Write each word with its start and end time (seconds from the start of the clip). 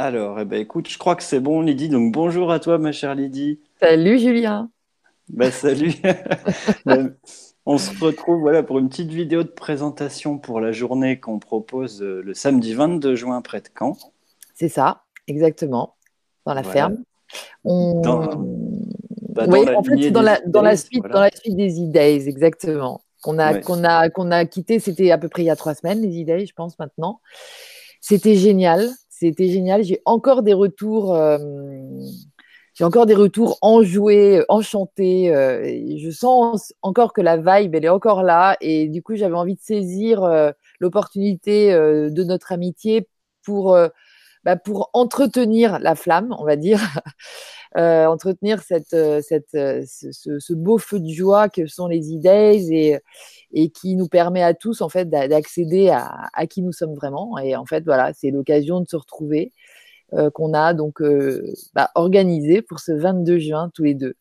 Alors, 0.00 0.38
eh 0.38 0.44
ben, 0.44 0.60
écoute, 0.60 0.90
je 0.90 0.98
crois 0.98 1.16
que 1.16 1.22
c'est 1.22 1.40
bon, 1.40 1.62
Lydie. 1.62 1.88
Donc, 1.88 2.12
bonjour 2.12 2.52
à 2.52 2.60
toi, 2.60 2.76
ma 2.76 2.92
chère 2.92 3.14
Lydie. 3.14 3.60
Salut, 3.80 4.18
Julien. 4.18 4.70
Bah, 5.30 5.50
salut. 5.50 5.94
Ben, 6.84 7.16
on 7.64 7.78
se 7.78 7.98
retrouve 8.04 8.40
voilà, 8.40 8.62
pour 8.62 8.78
une 8.78 8.90
petite 8.90 9.08
vidéo 9.10 9.42
de 9.42 9.48
présentation 9.48 10.36
pour 10.36 10.60
la 10.60 10.70
journée 10.70 11.18
qu'on 11.18 11.38
propose 11.38 12.02
euh, 12.02 12.20
le 12.22 12.34
samedi 12.34 12.74
22 12.74 13.14
juin 13.16 13.40
près 13.40 13.62
de 13.62 13.68
Caen. 13.76 13.96
C'est 14.54 14.68
ça, 14.68 15.04
exactement, 15.28 15.94
dans 16.44 16.52
la 16.52 16.60
Voilà. 16.60 16.72
ferme. 16.74 16.96
On... 17.64 17.98
Dans- 18.02 18.26
Bah, 19.30 19.46
Oui, 19.48 19.64
la 19.64 19.78
en 19.78 19.82
fait, 19.82 20.10
dans 20.10 20.20
la, 20.20 20.38
dans 20.46 20.60
la 20.60 20.74
idées, 20.74 20.82
suite, 20.82 20.98
voilà. 21.00 21.14
dans 21.14 21.20
la 21.22 21.30
suite 21.30 21.56
des 21.56 21.82
E-Days, 21.82 22.28
exactement. 22.28 23.00
Qu'on 23.22 23.38
a, 23.38 23.54
Ouais. 23.54 23.60
qu'on 23.62 23.82
a, 23.82 24.10
qu'on 24.10 24.30
a 24.30 24.44
quitté, 24.44 24.78
c'était 24.78 25.10
à 25.10 25.16
peu 25.16 25.28
près 25.30 25.42
il 25.42 25.46
y 25.46 25.50
a 25.50 25.56
trois 25.56 25.74
semaines, 25.74 26.02
les 26.02 26.20
E-Days, 26.22 26.46
je 26.48 26.52
pense, 26.54 26.78
maintenant. 26.78 27.20
C'était 28.02 28.36
génial. 28.36 28.90
C'était 29.18 29.48
génial. 29.48 29.82
J'ai 29.82 30.02
encore 30.04 30.42
des 30.42 30.52
retours. 30.52 31.14
euh, 31.14 31.38
j'ai 32.74 32.84
encore 32.84 33.06
des 33.06 33.14
retours 33.14 33.58
enjoués, 33.62 34.44
enchantés. 34.48 35.34
euh, 35.34 35.64
je 35.98 36.10
sens 36.10 36.74
encore 36.82 37.12
que 37.14 37.22
la 37.22 37.36
vibe, 37.38 37.74
elle 37.74 37.86
est 37.86 37.88
encore 37.88 38.22
là. 38.22 38.56
Et 38.60 38.88
du 38.88 39.02
coup, 39.02 39.16
j'avais 39.16 39.34
envie 39.34 39.54
de 39.54 39.60
saisir 39.60 40.22
euh, 40.24 40.50
l'opportunité 40.80 41.72
de 41.72 42.22
notre 42.24 42.52
amitié 42.52 43.08
pour, 43.42 43.78
bah, 44.44 44.56
pour 44.56 44.90
entretenir 44.92 45.78
la 45.78 45.94
flamme, 45.94 46.34
on 46.38 46.44
va 46.44 46.56
dire. 46.56 46.80
Euh, 47.76 48.06
entretenir 48.06 48.62
cette, 48.62 48.94
euh, 48.94 49.20
cette, 49.20 49.54
euh, 49.54 49.82
ce, 49.86 50.54
beau 50.54 50.78
feu 50.78 50.98
de 50.98 51.10
joie 51.10 51.50
que 51.50 51.66
sont 51.66 51.88
les 51.88 52.14
E-Days 52.16 52.72
et, 52.74 52.98
et 53.52 53.68
qui 53.68 53.96
nous 53.96 54.08
permet 54.08 54.42
à 54.42 54.54
tous 54.54 54.80
en 54.80 54.88
fait 54.88 55.10
d'a- 55.10 55.28
d'accéder 55.28 55.90
à, 55.90 56.28
à 56.32 56.46
qui 56.46 56.62
nous 56.62 56.72
sommes 56.72 56.94
vraiment. 56.94 57.36
Et 57.38 57.54
en 57.54 57.66
fait, 57.66 57.84
voilà, 57.84 58.12
c'est 58.14 58.30
l'occasion 58.30 58.80
de 58.80 58.88
se 58.88 58.96
retrouver 58.96 59.52
qu'on 60.34 60.54
a 60.54 60.72
donc 60.72 61.02
bah, 61.74 61.90
organisé 61.96 62.62
pour 62.62 62.78
ce 62.78 62.92
22 62.92 63.38
juin 63.38 63.70
tous 63.74 63.82
les 63.82 63.94
deux. 63.94 64.14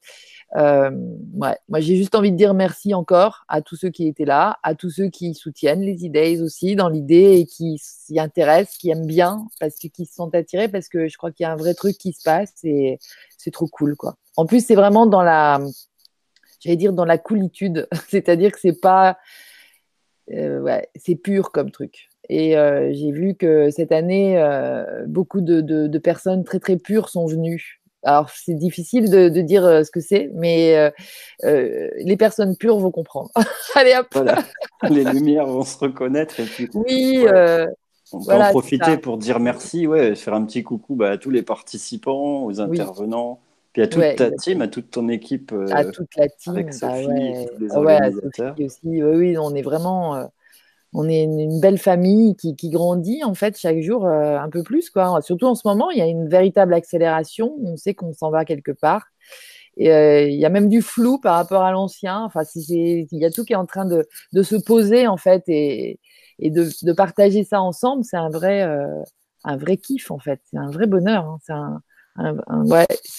Euh. 0.55 0.89
Moi, 1.33 1.79
j'ai 1.79 1.97
juste 1.97 2.15
envie 2.15 2.31
de 2.31 2.37
dire 2.37 2.53
merci 2.53 2.93
encore 2.93 3.43
à 3.47 3.61
tous 3.61 3.75
ceux 3.75 3.89
qui 3.89 4.07
étaient 4.07 4.25
là, 4.25 4.57
à 4.63 4.73
tous 4.73 4.89
ceux 4.89 5.09
qui 5.09 5.33
soutiennent 5.33 5.81
les 5.81 6.05
E-Days 6.05 6.41
aussi 6.41 6.75
dans 6.75 6.87
l'idée 6.87 7.39
et 7.39 7.45
qui 7.45 7.77
s'y 7.81 8.19
intéressent, 8.19 8.77
qui 8.77 8.89
aiment 8.89 9.05
bien, 9.05 9.47
parce 9.59 9.75
que 9.75 9.87
qui 9.87 10.05
se 10.05 10.15
sont 10.15 10.33
attirés, 10.33 10.69
parce 10.69 10.87
que 10.87 11.07
je 11.07 11.17
crois 11.17 11.31
qu'il 11.31 11.43
y 11.43 11.47
a 11.47 11.51
un 11.51 11.57
vrai 11.57 11.73
truc 11.73 11.97
qui 11.97 12.13
se 12.13 12.23
passe 12.23 12.53
et 12.63 12.99
c'est 13.37 13.51
trop 13.51 13.67
cool, 13.67 13.95
quoi. 13.95 14.15
En 14.37 14.45
plus, 14.45 14.65
c'est 14.65 14.75
vraiment 14.75 15.05
dans 15.05 15.21
la, 15.21 15.59
j'allais 16.61 16.77
dire 16.77 16.93
dans 16.93 17.05
la 17.05 17.17
coolitude, 17.17 17.87
c'est-à-dire 18.09 18.51
que 18.51 18.59
c'est 18.59 18.79
pas, 18.79 19.17
euh, 20.31 20.61
ouais, 20.61 20.87
c'est 20.95 21.15
pur 21.15 21.51
comme 21.51 21.71
truc. 21.71 22.09
Et 22.29 22.57
euh, 22.57 22.91
j'ai 22.93 23.11
vu 23.11 23.35
que 23.35 23.69
cette 23.69 23.91
année, 23.91 24.41
beaucoup 25.05 25.41
de 25.41 25.97
personnes 25.97 26.43
très 26.43 26.59
très 26.59 26.77
pures 26.77 27.09
sont 27.09 27.27
venues. 27.27 27.81
Alors 28.05 28.29
c'est 28.29 28.53
difficile 28.53 29.09
de, 29.09 29.29
de 29.29 29.41
dire 29.41 29.65
euh, 29.65 29.83
ce 29.83 29.91
que 29.91 29.99
c'est, 29.99 30.29
mais 30.33 30.77
euh, 30.77 30.89
euh, 31.43 31.89
les 31.97 32.15
personnes 32.17 32.55
pures 32.55 32.77
vont 32.77 32.91
comprendre. 32.91 33.31
Allez 33.75 33.93
hop. 33.99 34.07
Voilà. 34.13 34.37
Les 34.89 35.03
lumières 35.03 35.47
vont 35.47 35.63
se 35.63 35.77
reconnaître 35.77 36.39
et 36.39 36.43
puis 36.45 36.69
Oui, 36.75 37.25
Ouais. 37.25 37.65
on 38.13 38.19
peut 38.19 38.23
Voilà, 38.25 38.47
en 38.47 38.51
profiter 38.51 38.97
pour 38.97 39.17
dire 39.17 39.39
merci, 39.39 39.87
ouais, 39.87 40.15
faire 40.15 40.35
un 40.35 40.45
petit 40.45 40.61
coucou 40.63 40.95
bah, 40.95 41.09
à 41.11 41.17
tous 41.17 41.31
les 41.31 41.41
participants, 41.41 42.43
aux 42.45 42.61
intervenants, 42.61 43.39
puis 43.73 43.81
à 43.81 43.87
toute 43.87 43.99
Ouais, 44.01 44.15
ta 44.15 44.25
exactement. 44.27 44.41
team, 44.53 44.61
à 44.61 44.67
toute 44.67 44.91
ton 44.91 45.09
équipe. 45.09 45.51
à 45.71 45.83
toute 45.85 46.15
la 46.15 46.27
team. 46.29 46.53
avec 46.53 46.67
bah 46.67 46.71
Sophie 46.73 47.07
ouais. 47.07 47.41
et 47.43 47.47
tous 47.47 47.59
les 47.63 47.67
Ah 47.71 47.81
ouais, 47.81 47.93
organisateurs. 47.95 48.49
Sophie 48.51 48.65
aussi. 48.65 48.79
Oui, 48.83 49.01
oui, 49.01 49.37
on 49.39 49.55
est 49.55 49.63
vraiment, 49.63 50.29
on 50.95 51.09
est 51.09 51.23
une, 51.23 51.59
belle 51.59 51.77
famille 51.77 52.35
qui, 52.35 52.69
grandit 52.69 53.23
en 53.23 53.33
fait 53.33 53.57
chaque 53.57 53.81
jour 53.81 54.05
euh, 54.05 54.37
un 54.37 54.49
peu 54.49 54.63
plus 54.63 54.89
quoi. 54.89 55.21
Surtout 55.21 55.45
en 55.45 55.55
ce 55.55 55.67
moment, 55.67 55.91
il 55.91 55.97
y 55.97 56.01
a 56.01 56.05
une 56.05 56.29
véritable 56.29 56.73
accélération. 56.73 57.55
On 57.63 57.75
sait 57.75 57.93
qu'on 57.93 58.13
s'en 58.13 58.31
va 58.31 58.45
quelque 58.45 58.71
part. 58.71 59.05
Euh, 59.81 60.21
il 60.21 60.39
y 60.39 60.45
a 60.45 60.49
même 60.49 60.69
du 60.69 60.81
flou 60.81 61.19
par 61.19 61.35
rapport 61.35 61.63
à 61.63 61.71
l'ancien. 61.71 62.23
Enfin, 62.23 62.43
il 62.55 63.07
y 63.11 63.25
a 63.25 63.31
tout 63.31 63.43
qui 63.43 63.53
est 63.53 63.57
en 63.57 63.65
train 63.65 63.85
de, 63.85 64.07
se 64.41 64.55
poser 64.55 65.05
en 65.05 65.17
fait 65.17 65.43
et, 65.47 65.99
de, 66.39 66.93
partager 66.93 67.43
ça 67.43 67.61
ensemble. 67.61 68.05
C'est 68.05 68.17
un 68.17 68.29
vrai, 68.29 68.63
euh, 68.63 69.03
un 69.43 69.57
vrai 69.57 69.75
kiff 69.75 70.11
en 70.11 70.19
fait. 70.19 70.39
C'est 70.49 70.57
un 70.57 70.71
vrai 70.71 70.87
bonheur. 70.87 71.25
hein. 71.25 71.37
C'est 71.45 71.53
un, 71.53 71.81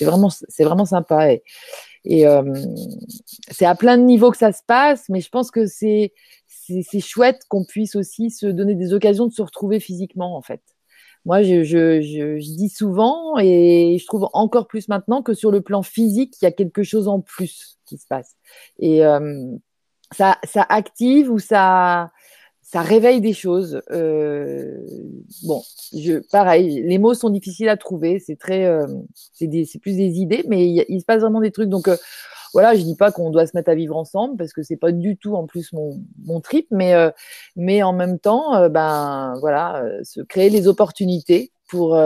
vraiment, 0.00 0.30
c'est 0.30 0.64
sympa. 0.86 1.28
C'est 3.50 3.66
à 3.66 3.74
plein 3.74 3.98
de 3.98 4.02
niveaux 4.02 4.30
que 4.30 4.38
ça 4.38 4.52
se 4.52 4.62
passe, 4.66 5.10
mais 5.10 5.20
je 5.20 5.28
pense 5.28 5.50
que 5.50 5.66
c'est 5.66 6.14
c'est 6.82 7.00
chouette 7.00 7.42
qu'on 7.48 7.64
puisse 7.64 7.96
aussi 7.96 8.30
se 8.30 8.46
donner 8.46 8.74
des 8.74 8.92
occasions 8.92 9.26
de 9.26 9.32
se 9.32 9.42
retrouver 9.42 9.80
physiquement 9.80 10.36
en 10.36 10.42
fait. 10.42 10.62
Moi, 11.24 11.42
je, 11.42 11.64
je, 11.64 12.00
je, 12.02 12.38
je 12.38 12.56
dis 12.56 12.68
souvent 12.68 13.36
et 13.38 13.98
je 14.00 14.06
trouve 14.06 14.28
encore 14.32 14.68
plus 14.68 14.86
maintenant 14.86 15.22
que 15.22 15.34
sur 15.34 15.50
le 15.50 15.60
plan 15.60 15.82
physique, 15.82 16.36
il 16.40 16.44
y 16.44 16.48
a 16.48 16.52
quelque 16.52 16.84
chose 16.84 17.08
en 17.08 17.20
plus 17.20 17.78
qui 17.84 17.98
se 17.98 18.06
passe. 18.06 18.36
Et 18.78 19.04
euh, 19.04 19.44
ça, 20.12 20.38
ça 20.44 20.64
active 20.68 21.28
ou 21.28 21.40
ça, 21.40 22.12
ça 22.62 22.80
réveille 22.80 23.20
des 23.20 23.32
choses. 23.32 23.82
Euh, 23.90 24.78
bon, 25.42 25.62
je, 25.92 26.20
pareil, 26.30 26.82
les 26.82 26.98
mots 26.98 27.14
sont 27.14 27.30
difficiles 27.30 27.68
à 27.68 27.76
trouver. 27.76 28.20
C'est 28.20 28.36
très, 28.36 28.64
euh, 28.64 28.86
c'est 29.32 29.80
plus 29.80 29.96
des 29.96 30.20
idées, 30.20 30.44
mais 30.46 30.68
il, 30.68 30.84
il 30.88 31.00
se 31.00 31.04
passe 31.04 31.22
vraiment 31.22 31.40
des 31.40 31.50
trucs. 31.50 31.68
Donc 31.68 31.88
euh, 31.88 31.96
voilà, 32.52 32.74
je 32.74 32.82
dis 32.82 32.96
pas 32.96 33.12
qu'on 33.12 33.30
doit 33.30 33.46
se 33.46 33.56
mettre 33.56 33.70
à 33.70 33.74
vivre 33.74 33.96
ensemble 33.96 34.36
parce 34.36 34.52
que 34.52 34.62
c'est 34.62 34.76
pas 34.76 34.92
du 34.92 35.16
tout 35.16 35.34
en 35.34 35.46
plus 35.46 35.72
mon, 35.72 36.00
mon 36.24 36.40
trip, 36.40 36.66
mais 36.70 36.94
euh, 36.94 37.10
mais 37.56 37.82
en 37.82 37.92
même 37.92 38.18
temps, 38.18 38.54
euh, 38.56 38.68
ben 38.68 39.34
voilà, 39.40 39.82
euh, 39.82 40.02
se 40.04 40.20
créer 40.20 40.50
les 40.50 40.68
opportunités 40.68 41.52
pour 41.68 41.98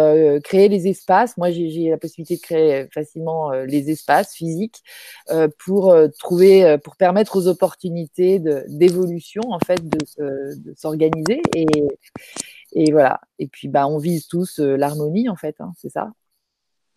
créer 0.43 0.71
les 0.71 0.89
espaces. 0.89 1.37
Moi, 1.37 1.50
j'ai 1.50 1.91
la 1.91 1.99
possibilité 1.99 2.37
de 2.37 2.41
créer 2.41 2.89
facilement 2.95 3.50
les 3.50 3.91
espaces 3.91 4.33
physiques 4.34 4.83
pour 5.59 5.95
trouver, 6.19 6.79
pour 6.83 6.97
permettre 6.97 7.37
aux 7.37 7.47
opportunités 7.47 8.39
de- 8.39 8.65
d'évolution 8.69 9.43
en 9.50 9.59
fait 9.59 9.87
de, 9.87 9.99
se- 10.06 10.56
de 10.59 10.75
s'organiser 10.79 11.43
et 11.55 11.67
et 12.73 12.91
voilà. 12.91 13.21
Et 13.39 13.49
puis 13.49 13.69
bah 13.69 13.87
on 13.87 13.99
vise 13.99 14.29
tous 14.29 14.61
l'harmonie 14.61 15.29
en 15.29 15.37
fait, 15.37 15.56
hein, 15.61 15.73
c'est 15.77 15.91
ça. 15.91 16.11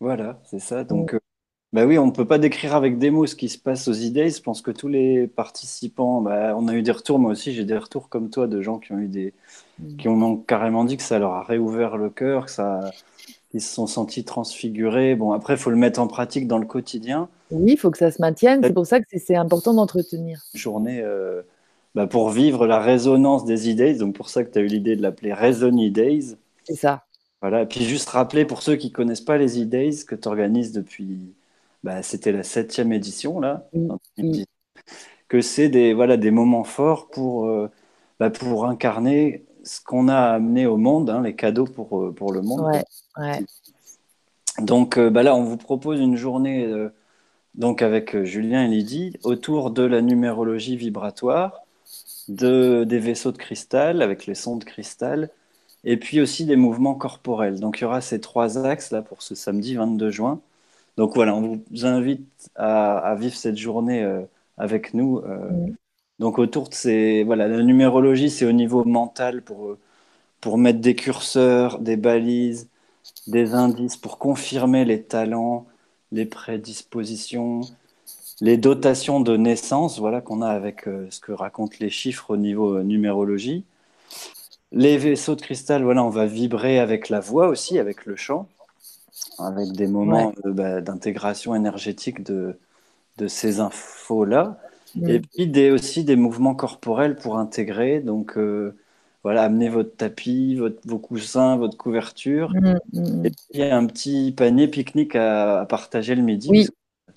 Voilà, 0.00 0.40
c'est 0.44 0.58
ça. 0.58 0.84
Donc, 0.84 1.14
bah 1.74 1.84
oui, 1.86 1.98
on 1.98 2.06
ne 2.06 2.12
peut 2.12 2.24
pas 2.24 2.38
décrire 2.38 2.74
avec 2.76 2.98
des 2.98 3.10
mots 3.10 3.26
ce 3.26 3.34
qui 3.34 3.48
se 3.48 3.58
passe 3.58 3.88
aux 3.88 3.92
idées. 3.92 4.30
Je 4.30 4.40
pense 4.40 4.62
que 4.62 4.70
tous 4.70 4.86
les 4.88 5.26
participants, 5.26 6.20
bah, 6.20 6.54
on 6.56 6.68
a 6.68 6.74
eu 6.74 6.82
des 6.82 6.92
retours, 6.92 7.18
moi 7.18 7.32
aussi, 7.32 7.52
j'ai 7.52 7.64
des 7.64 7.76
retours 7.76 8.08
comme 8.08 8.30
toi 8.30 8.46
de 8.46 8.62
gens 8.62 8.78
qui 8.78 8.92
ont 8.92 8.98
eu 8.98 9.08
des, 9.08 9.34
Mm. 9.80 9.96
qui 9.96 10.08
ont 10.08 10.36
carrément 10.36 10.84
dit 10.84 10.96
que 10.96 11.02
ça 11.02 11.18
leur 11.18 11.32
a 11.32 11.42
réouvert 11.42 11.96
le 11.96 12.08
cœur, 12.10 12.44
que 12.46 12.52
ça, 12.52 12.92
qu'ils 13.50 13.60
se 13.60 13.74
sont 13.74 13.88
sentis 13.88 14.22
transfigurés. 14.22 15.16
Bon, 15.16 15.32
après, 15.32 15.54
il 15.54 15.58
faut 15.58 15.70
le 15.70 15.76
mettre 15.76 15.98
en 16.00 16.06
pratique 16.06 16.46
dans 16.46 16.58
le 16.58 16.66
quotidien. 16.66 17.28
Oui, 17.50 17.72
il 17.72 17.76
faut 17.76 17.90
que 17.90 17.98
ça 17.98 18.12
se 18.12 18.22
maintienne. 18.22 18.60
C'est 18.62 18.72
pour 18.72 18.86
ça 18.86 19.00
que 19.00 19.06
c'est- 19.12 19.34
important 19.34 19.74
d'entretenir. 19.74 20.42
Une 20.54 20.60
journée 20.60 21.00
euh, 21.02 21.42
bah, 21.96 22.06
pour 22.06 22.30
vivre 22.30 22.68
la 22.68 22.78
résonance 22.78 23.44
des 23.44 23.68
idées. 23.68 23.94
Donc, 23.94 24.14
pour 24.14 24.28
ça 24.28 24.44
que 24.44 24.52
tu 24.52 24.58
as 24.60 24.62
eu 24.62 24.66
l'idée 24.68 24.94
de 24.94 25.02
l'appeler 25.02 25.32
Reson 25.32 25.76
E-Days. 25.76 26.36
C'est 26.62 26.76
ça. 26.76 27.02
Voilà, 27.40 27.62
et 27.62 27.66
puis 27.66 27.84
juste 27.84 28.08
rappeler 28.10 28.44
pour 28.44 28.62
ceux 28.62 28.76
qui 28.76 28.92
connaissent 28.92 29.20
pas 29.20 29.36
les 29.38 29.60
E-Days 29.60 30.04
que 30.06 30.14
tu 30.14 30.28
organises 30.28 30.70
depuis, 30.72 31.18
bah, 31.84 32.02
c'était 32.02 32.32
la 32.32 32.42
septième 32.42 32.92
édition 32.92 33.40
là, 33.40 33.68
en 33.74 33.98
2010, 34.16 34.46
que 35.28 35.42
c'est 35.42 35.68
des, 35.68 35.92
voilà, 35.92 36.16
des 36.16 36.30
moments 36.30 36.64
forts 36.64 37.08
pour, 37.08 37.46
euh, 37.46 37.70
bah, 38.18 38.30
pour 38.30 38.64
incarner 38.64 39.44
ce 39.64 39.80
qu'on 39.82 40.08
a 40.08 40.16
amené 40.16 40.66
au 40.66 40.78
monde, 40.78 41.10
hein, 41.10 41.22
les 41.22 41.36
cadeaux 41.36 41.66
pour, 41.66 42.00
euh, 42.00 42.12
pour 42.12 42.32
le 42.32 42.40
monde. 42.40 42.62
Ouais, 42.62 42.84
ouais. 43.18 43.44
Donc 44.60 44.96
euh, 44.96 45.10
bah 45.10 45.22
là, 45.22 45.34
on 45.34 45.44
vous 45.44 45.58
propose 45.58 46.00
une 46.00 46.16
journée 46.16 46.64
euh, 46.64 46.88
donc 47.54 47.82
avec 47.82 48.22
Julien 48.24 48.64
et 48.64 48.68
Lydie 48.68 49.18
autour 49.22 49.70
de 49.70 49.82
la 49.82 50.00
numérologie 50.00 50.76
vibratoire, 50.76 51.66
de, 52.28 52.84
des 52.84 52.98
vaisseaux 52.98 53.32
de 53.32 53.36
cristal 53.36 54.00
avec 54.00 54.24
les 54.24 54.34
sons 54.34 54.56
de 54.56 54.64
cristal, 54.64 55.28
et 55.84 55.98
puis 55.98 56.22
aussi 56.22 56.46
des 56.46 56.56
mouvements 56.56 56.94
corporels. 56.94 57.60
Donc 57.60 57.78
il 57.78 57.82
y 57.82 57.84
aura 57.84 58.00
ces 58.00 58.20
trois 58.20 58.64
axes 58.64 58.90
là 58.90 59.02
pour 59.02 59.20
ce 59.20 59.34
samedi 59.34 59.74
22 59.74 60.10
juin. 60.10 60.40
Donc 60.96 61.14
voilà, 61.14 61.34
on 61.34 61.62
vous 61.70 61.86
invite 61.86 62.50
à, 62.54 62.98
à 62.98 63.14
vivre 63.16 63.34
cette 63.34 63.56
journée 63.56 64.02
euh, 64.02 64.22
avec 64.56 64.94
nous. 64.94 65.18
euh, 65.18 65.50
donc 66.20 66.38
autour 66.38 66.68
de 66.68 66.74
ces 66.74 67.24
voilà, 67.24 67.48
la 67.48 67.62
numérologie, 67.62 68.30
c'est 68.30 68.46
au 68.46 68.52
niveau 68.52 68.84
mental 68.84 69.42
pour 69.42 69.68
euh, 69.70 69.78
pour 70.40 70.58
mettre 70.58 70.80
des 70.80 70.96
curseurs, 70.96 71.78
des 71.80 71.96
balises, 71.96 72.70
des 73.28 73.54
indices 73.54 73.96
pour 73.96 74.18
confirmer 74.18 74.84
les 74.84 75.02
talents, 75.04 75.66
les 76.12 76.26
prédispositions, 76.26 77.62
les 78.40 78.56
dotations 78.58 79.20
de 79.20 79.36
naissance, 79.36 79.98
voilà 80.00 80.20
qu'on 80.22 80.42
a 80.42 80.48
avec 80.50 80.88
euh, 80.88 81.08
ce 81.10 81.20
que 81.20 81.32
racontent 81.32 81.76
les 81.80 81.90
chiffres 81.90 82.30
au 82.32 82.36
niveau 82.38 82.76
euh, 82.78 82.82
numérologie. 82.84 83.64
Les 84.72 84.98
vaisseaux 84.98 85.36
de 85.36 85.40
cristal, 85.40 85.84
voilà, 85.84 86.04
on 86.04 86.10
va 86.10 86.26
vibrer 86.26 86.78
avec 86.78 87.08
la 87.08 87.20
voix 87.20 87.48
aussi, 87.48 87.78
avec 87.78 88.04
le 88.06 88.14
chant, 88.16 88.46
avec 89.38 89.72
des 89.72 89.86
moments 89.86 90.32
euh, 90.46 90.52
bah, 90.52 90.80
d'intégration 90.80 91.54
énergétique 91.54 92.22
de, 92.22 92.58
de 93.18 93.28
ces 93.28 93.60
infos-là. 93.60 94.58
Mm. 94.94 95.08
Et 95.08 95.20
puis 95.20 95.46
des, 95.46 95.70
aussi 95.70 96.04
des 96.04 96.16
mouvements 96.16 96.54
corporels 96.54 97.16
pour 97.16 97.38
intégrer. 97.38 98.00
Donc 98.00 98.36
euh, 98.36 98.76
voilà, 99.22 99.42
amenez 99.42 99.68
votre 99.68 99.96
tapis, 99.96 100.56
votre, 100.56 100.80
vos 100.86 100.98
coussins, 100.98 101.56
votre 101.56 101.76
couverture. 101.76 102.50
Mm, 102.50 102.78
mm. 102.92 103.26
Et 103.26 103.30
puis, 103.30 103.44
il 103.52 103.60
y 103.60 103.62
a 103.64 103.76
un 103.76 103.86
petit 103.86 104.32
panier 104.36 104.68
pique-nique 104.68 105.16
à, 105.16 105.60
à 105.60 105.66
partager 105.66 106.14
le 106.14 106.22
midi. 106.22 106.48
Oui. 106.50 106.68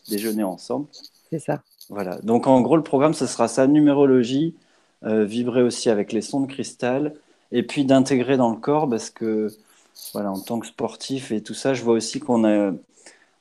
Déjeuner 0.10 0.44
ensemble. 0.44 0.88
C'est 1.30 1.40
ça. 1.40 1.62
Voilà. 1.90 2.18
Donc, 2.20 2.48
en 2.48 2.62
gros, 2.62 2.78
le 2.78 2.84
programme, 2.84 3.14
ce 3.14 3.26
sera 3.26 3.50
ça 3.50 3.68
numérologie, 3.68 4.56
euh, 5.04 5.26
vibrer 5.26 5.62
aussi 5.62 5.90
avec 5.90 6.14
les 6.14 6.22
sons 6.22 6.40
de 6.40 6.48
cristal, 6.48 7.14
et 7.52 7.64
puis 7.64 7.84
d'intégrer 7.84 8.38
dans 8.38 8.50
le 8.50 8.56
corps, 8.56 8.90
parce 8.90 9.10
que, 9.10 9.50
voilà, 10.14 10.32
en 10.32 10.40
tant 10.40 10.60
que 10.60 10.68
sportif 10.68 11.32
et 11.32 11.42
tout 11.42 11.54
ça, 11.54 11.74
je 11.74 11.84
vois 11.84 11.94
aussi 11.96 12.20
qu'on 12.20 12.46
a, 12.46 12.74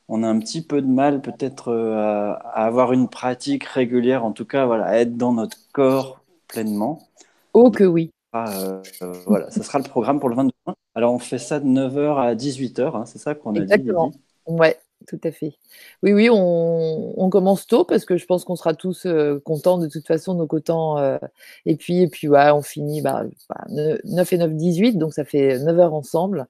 on 0.09 0.23
a 0.23 0.29
un 0.29 0.39
petit 0.39 0.63
peu 0.63 0.83
de 0.83 0.87
mal, 0.87 1.21
peut-être, 1.23 1.69
euh, 1.69 1.97
à, 1.97 2.33
à 2.33 2.67
avoir 2.67 2.93
une 2.93 3.09
pratique 3.09 3.65
régulière, 3.65 4.25
en 4.25 4.33
tout 4.33 4.45
cas, 4.45 4.67
voilà, 4.67 4.87
à 4.87 4.97
être 4.97 5.17
dans 5.17 5.33
notre 5.33 5.59
corps 5.73 6.21
pleinement. 6.49 7.09
Oh 7.53 7.71
que 7.71 7.85
oui. 7.85 8.11
Ah, 8.33 8.51
euh, 8.61 8.83
euh, 9.03 9.13
voilà, 9.27 9.51
ce 9.51 9.63
sera 9.63 9.79
le 9.79 9.85
programme 9.85 10.21
pour 10.21 10.29
le 10.29 10.37
22 10.37 10.53
juin. 10.67 10.75
Alors, 10.95 11.13
on 11.15 11.19
fait 11.19 11.39
ça 11.39 11.61
de 11.61 11.67
9h 11.67 12.19
à 12.19 12.35
18h, 12.35 12.95
hein, 12.97 13.07
c'est 13.07 13.19
ça 13.19 13.35
qu'on 13.35 13.51
a 13.53 13.61
dit 13.61 13.63
Exactement. 13.63 14.13
Ouais, 14.47 14.79
tout 15.07 15.21
à 15.25 15.31
fait. 15.31 15.55
Oui, 16.03 16.13
oui, 16.13 16.29
on, 16.31 17.29
commence 17.31 17.67
tôt 17.67 17.85
parce 17.85 18.05
que 18.05 18.17
je 18.17 18.27
pense 18.27 18.45
qu'on 18.45 18.57
sera 18.57 18.75
tous 18.75 19.07
euh, 19.07 19.41
contents 19.45 19.79
de 19.79 19.89
toute 19.89 20.07
façon, 20.07 20.35
donc 20.35 20.53
autant. 20.53 20.99
euh, 20.99 21.19
et 21.65 21.77
puis, 21.77 22.03
et 22.03 22.09
puis 22.09 22.29
on 22.29 22.63
finit 22.63 23.03
bah, 23.03 23.25
bah, 23.49 23.65
ne- 23.69 23.99
9 24.05 24.33
et 24.33 24.39
9, 24.39 24.55
18, 24.55 24.95
donc 24.95 25.15
ça 25.15 25.25
fait 25.25 25.59
9 25.59 25.79
heures 25.79 25.95
ensemble 25.95 26.47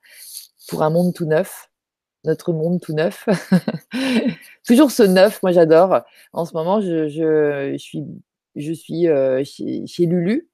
pour 0.68 0.82
un 0.82 0.90
monde 0.90 1.14
tout 1.14 1.26
neuf, 1.26 1.70
notre 2.24 2.52
monde 2.52 2.80
tout 2.80 2.92
neuf. 2.92 3.26
Toujours 4.66 4.90
ce 4.90 5.02
neuf, 5.02 5.42
moi 5.42 5.52
j'adore. 5.52 6.02
En 6.32 6.44
ce 6.44 6.54
moment, 6.54 6.80
je, 6.80 7.76
suis, 7.78 9.08
euh, 9.08 9.44
chez, 9.44 10.06
Lulu, 10.06 10.48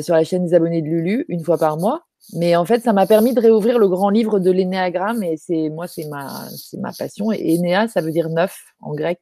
sur 0.00 0.14
la 0.14 0.24
chaîne 0.24 0.44
des 0.44 0.54
abonnés 0.54 0.82
de 0.82 0.88
Lulu, 0.88 1.24
une 1.28 1.44
fois 1.44 1.58
par 1.58 1.76
mois. 1.76 2.06
Mais 2.34 2.56
en 2.56 2.64
fait, 2.64 2.82
ça 2.82 2.92
m'a 2.92 3.06
permis 3.06 3.34
de 3.34 3.40
réouvrir 3.40 3.78
le 3.78 3.88
grand 3.88 4.08
livre 4.08 4.38
de 4.38 4.50
l'énéagramme 4.50 5.22
et 5.22 5.36
c'est 5.36 5.68
moi, 5.68 5.86
c'est 5.88 6.06
ma, 6.06 6.48
c'est 6.50 6.78
ma 6.78 6.92
passion. 6.92 7.32
Et 7.32 7.54
énéa, 7.54 7.88
ça 7.88 8.00
veut 8.00 8.12
dire 8.12 8.28
neuf 8.28 8.56
en 8.80 8.94
grec. 8.94 9.18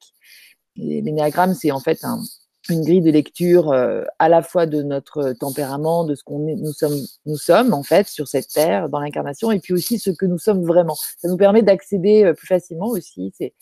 L'énéagramme, 0.76 1.55
c'est 1.55 1.70
en 1.70 1.81
fait 1.81 2.05
un- 2.05 2.20
une 2.69 2.82
grille 2.85 3.00
de 3.00 3.11
lecture 3.11 3.73
euh, 3.73 4.05
à 4.19 4.29
la 4.29 4.43
fois 4.43 4.67
de 4.67 4.82
notre 4.82 5.32
tempérament, 5.32 6.05
de 6.05 6.14
ce 6.14 6.23
qu'on 6.23 6.38
nous 6.41 6.73
sommes, 6.73 7.00
nous 7.26 7.37
sommes 7.38 7.73
en 7.73 7.82
fait 7.82 8.06
sur 8.06 8.29
cette 8.29 8.49
terre 8.49 8.88
dans 8.91 9.00
l'incarnation, 9.00 9.50
et 9.50 9.58
puis 9.61 9.73
aussi 9.73 9.99
ce 9.99 10.11
que 10.11 10.26
nous 10.26 10.38
sommes 10.38 10.64
vraiment. 10.64 10.94
Ça 11.19 11.29
nous 11.29 11.38
permet 11.38 11.62
d'accéder 11.62 12.25
euh, 12.25 12.35
plus 12.35 12.47
facilement 12.47 12.88
aussi. 12.88 13.32
C'est, 13.37 13.55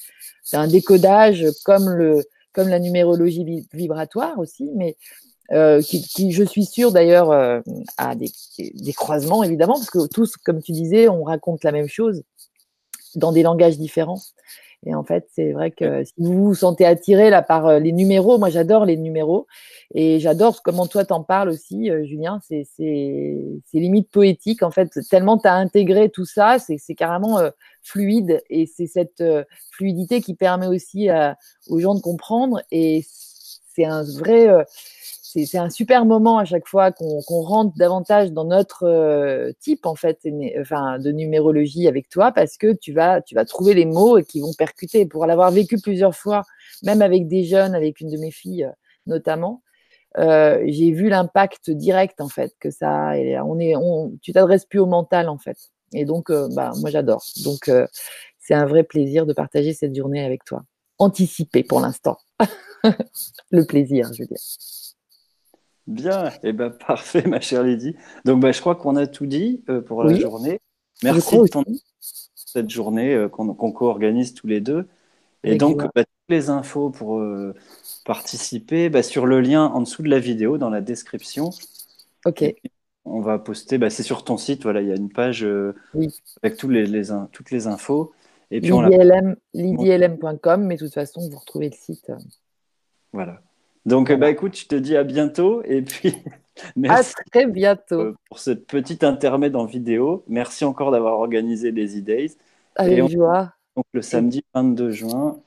c'est 0.42 0.56
un 0.56 0.66
décodage 0.66 1.46
comme 1.64 1.88
le, 1.88 2.24
comme 2.52 2.68
la 2.68 2.80
numérologie 2.80 3.44
vi- 3.44 3.68
vibratoire 3.72 4.38
aussi, 4.38 4.70
mais 4.74 4.96
euh, 5.52 5.80
qui, 5.82 6.02
qui, 6.02 6.32
je 6.32 6.44
suis 6.44 6.64
sûre 6.66 6.92
d'ailleurs, 6.92 7.30
euh, 7.30 7.60
a 7.96 8.14
des, 8.14 8.30
des 8.58 8.92
croisements 8.92 9.42
évidemment, 9.42 9.74
parce 9.74 9.90
que 9.90 10.06
tous, 10.08 10.36
comme 10.36 10.62
tu 10.62 10.72
disais, 10.72 11.08
on 11.08 11.22
raconte 11.24 11.64
la 11.64 11.72
même 11.72 11.88
chose 11.88 12.22
dans 13.14 13.32
des 13.32 13.42
langages 13.42 13.78
différents. 13.78 14.20
Et 14.86 14.94
en 14.94 15.02
fait, 15.02 15.26
c'est 15.34 15.50
vrai 15.52 15.72
que 15.72 16.04
si 16.04 16.12
vous 16.18 16.44
vous 16.44 16.54
sentez 16.54 16.86
attiré 16.86 17.30
là 17.30 17.42
par 17.42 17.66
euh, 17.66 17.78
les 17.80 17.90
numéros, 17.90 18.38
moi 18.38 18.48
j'adore 18.48 18.84
les 18.84 18.96
numéros 18.96 19.48
et 19.92 20.20
j'adore 20.20 20.62
comment 20.62 20.86
toi 20.86 21.04
t'en 21.04 21.24
parles 21.24 21.48
aussi, 21.48 21.90
euh, 21.90 22.04
Julien. 22.04 22.38
C'est 22.46 22.64
c'est 22.76 23.44
c'est 23.66 23.78
limite 23.80 24.08
poétique 24.08 24.62
en 24.62 24.70
fait. 24.70 24.96
Tellement 25.10 25.36
t'as 25.36 25.54
intégré 25.54 26.10
tout 26.10 26.24
ça, 26.26 26.60
c'est 26.60 26.78
c'est 26.78 26.94
carrément 26.94 27.40
euh, 27.40 27.50
fluide 27.82 28.40
et 28.50 28.66
c'est 28.66 28.86
cette 28.86 29.20
euh, 29.20 29.42
fluidité 29.72 30.20
qui 30.20 30.34
permet 30.36 30.68
aussi 30.68 31.08
à- 31.08 31.36
aux 31.66 31.80
gens 31.80 31.96
de 31.96 32.00
comprendre 32.00 32.62
et 32.70 33.04
c'est 33.74 33.84
un 33.84 34.04
vrai 34.04 34.48
euh, 34.48 34.62
c'est 35.46 35.58
un 35.58 35.70
super 35.70 36.04
moment 36.04 36.38
à 36.38 36.44
chaque 36.44 36.66
fois 36.66 36.92
qu'on 36.92 37.42
rentre 37.42 37.76
davantage 37.76 38.32
dans 38.32 38.44
notre 38.44 38.84
euh, 38.84 39.52
type 39.60 39.86
en 39.86 39.94
fait, 39.94 40.20
enfin 40.60 40.98
de 40.98 41.10
numérologie 41.10 41.88
avec 41.88 42.08
toi, 42.08 42.32
parce 42.32 42.56
que 42.56 42.72
tu 42.72 42.92
vas 42.92 43.20
tu 43.20 43.34
vas 43.34 43.44
trouver 43.44 43.74
les 43.74 43.84
mots 43.84 44.20
qui 44.22 44.40
vont 44.40 44.52
percuter. 44.56 45.06
Pour 45.06 45.26
l'avoir 45.26 45.50
vécu 45.50 45.78
plusieurs 45.80 46.14
fois, 46.14 46.42
même 46.82 47.02
avec 47.02 47.28
des 47.28 47.44
jeunes, 47.44 47.74
avec 47.74 48.00
une 48.00 48.10
de 48.10 48.18
mes 48.18 48.30
filles 48.30 48.64
euh, 48.64 48.72
notamment, 49.06 49.62
euh, 50.18 50.62
j'ai 50.66 50.92
vu 50.92 51.08
l'impact 51.08 51.70
direct 51.70 52.20
en 52.20 52.28
fait 52.28 52.54
que 52.60 52.70
ça. 52.70 53.10
a. 53.10 53.44
On 53.44 53.58
est, 53.58 53.74
tu 54.22 54.32
t'adresses 54.32 54.66
plus 54.66 54.80
au 54.80 54.86
mental 54.86 55.28
en 55.28 55.38
fait. 55.38 55.56
Et 55.94 56.04
donc, 56.04 56.30
bah 56.30 56.72
moi 56.80 56.90
j'adore. 56.90 57.24
Donc 57.44 57.70
c'est 58.38 58.54
un 58.54 58.66
vrai 58.66 58.82
plaisir 58.82 59.26
de 59.26 59.32
partager 59.32 59.74
cette 59.74 59.94
journée 59.94 60.24
avec 60.24 60.44
toi. 60.44 60.62
Anticipé 60.98 61.62
pour 61.62 61.80
l'instant. 61.80 62.18
Le 63.50 63.64
plaisir, 63.64 64.10
je 64.14 64.22
veux 64.22 64.26
dire. 64.26 64.38
Bien, 65.88 66.30
et 66.42 66.52
ben 66.52 66.70
parfait, 66.86 67.22
ma 67.26 67.40
chère 67.40 67.62
Lydie. 67.64 67.96
Donc, 68.24 68.40
bah, 68.40 68.52
je 68.52 68.60
crois 68.60 68.76
qu'on 68.76 68.94
a 68.96 69.06
tout 69.06 69.26
dit 69.26 69.64
euh, 69.70 69.80
pour 69.80 70.04
la 70.04 70.14
journée. 70.14 70.60
Merci 71.02 71.38
de 71.38 71.46
ton, 71.46 71.64
cette 72.34 72.68
journée 72.68 73.14
euh, 73.14 73.28
qu'on 73.28 73.54
co-organise 73.54 74.34
tous 74.34 74.46
les 74.46 74.60
deux. 74.60 74.86
Et 75.44 75.50
Avec 75.50 75.60
donc, 75.60 75.82
bah, 75.94 76.04
toutes 76.04 76.28
les 76.28 76.50
infos 76.50 76.90
pour 76.90 77.18
euh, 77.18 77.54
participer 78.04 78.90
bah, 78.90 79.02
sur 79.02 79.24
le 79.24 79.40
lien 79.40 79.64
en 79.64 79.80
dessous 79.80 80.02
de 80.02 80.10
la 80.10 80.18
vidéo, 80.18 80.58
dans 80.58 80.68
la 80.68 80.82
description. 80.82 81.50
Ok. 82.26 82.44
On 83.06 83.20
va 83.20 83.38
poster, 83.38 83.78
bah, 83.78 83.88
c'est 83.88 84.02
sur 84.02 84.24
ton 84.24 84.36
site, 84.36 84.64
voilà, 84.64 84.82
il 84.82 84.88
y 84.88 84.92
a 84.92 84.96
une 84.96 85.08
page 85.10 85.42
euh, 85.42 85.74
Oui. 85.94 86.08
avec 86.42 86.58
tous 86.58 86.68
les, 86.68 86.84
les 86.84 87.10
in- 87.10 87.30
toutes 87.32 87.50
les 87.50 87.66
infos. 87.66 88.12
Et 88.50 88.60
puis, 88.60 88.72
on 88.72 88.82
la 88.82 88.90
mais 90.66 90.76
de 90.76 90.84
toute 90.84 90.92
façon, 90.92 91.26
vous 91.30 91.38
retrouvez 91.38 91.70
le 91.70 91.76
site. 91.76 92.12
Voilà. 93.12 93.40
Donc, 93.88 94.12
bah, 94.12 94.30
écoute, 94.30 94.54
je 94.54 94.66
te 94.66 94.74
dis 94.74 94.96
à 94.96 95.02
bientôt. 95.02 95.62
Et 95.64 95.80
puis, 95.82 96.14
À 96.58 96.72
merci 96.76 97.14
très 97.32 97.46
bientôt. 97.46 98.00
euh, 98.00 98.14
pour 98.28 98.38
cette 98.38 98.66
petite 98.66 99.02
intermède 99.02 99.56
en 99.56 99.64
vidéo. 99.64 100.24
Merci 100.28 100.64
encore 100.64 100.90
d'avoir 100.90 101.18
organisé 101.18 101.70
les 101.70 101.98
E-Days. 101.98 102.36
Avec 102.76 103.02
on- 103.02 103.08
joie. 103.08 103.52
Donc, 103.76 103.86
le 103.92 104.02
samedi 104.02 104.44
22 104.54 104.90
juin. 104.90 105.38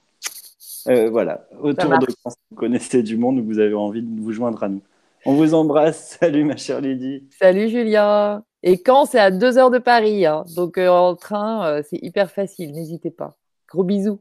Euh, 0.88 1.09
voilà. 1.11 1.45
Autour 1.61 1.99
de 1.99 2.07
quand 2.23 2.33
vous 2.49 2.55
connaissez 2.55 3.03
du 3.03 3.17
monde, 3.17 3.39
vous 3.41 3.59
avez 3.59 3.75
envie 3.75 4.01
de 4.01 4.21
vous 4.21 4.31
joindre 4.31 4.63
à 4.63 4.69
nous. 4.69 4.81
On 5.25 5.35
vous 5.35 5.53
embrasse. 5.53 6.17
Salut, 6.19 6.43
ma 6.43 6.57
chère 6.57 6.81
Lydie. 6.81 7.27
Salut 7.39 7.69
Julien. 7.69 8.43
Et 8.63 8.81
quand 8.81 9.05
c'est 9.05 9.19
à 9.19 9.29
deux 9.29 9.59
heures 9.59 9.69
de 9.69 9.77
Paris, 9.77 10.25
hein. 10.25 10.45
donc 10.55 10.77
euh, 10.79 10.88
en 10.88 11.15
train, 11.15 11.67
euh, 11.67 11.81
c'est 11.88 11.99
hyper 12.01 12.31
facile, 12.31 12.71
n'hésitez 12.71 13.11
pas. 13.11 13.35
Gros 13.67 13.83
bisous. 13.83 14.19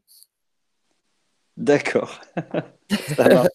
D'accord. 1.57 2.21
Ça 3.17 3.29
marche. 3.29 3.49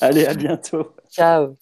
Allez, 0.00 0.26
à 0.26 0.34
bientôt. 0.34 0.94
Ciao. 1.10 1.56